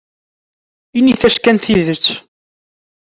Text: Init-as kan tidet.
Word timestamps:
Init-as 0.97 1.35
kan 1.37 1.57
tidet. 1.63 2.05